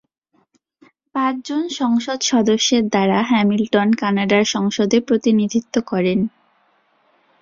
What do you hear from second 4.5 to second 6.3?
সংসদে প্রতিনিধিত্ব করেন।